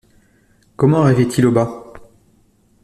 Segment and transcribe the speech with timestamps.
[0.77, 1.93] Comment arriva-t-il au bas?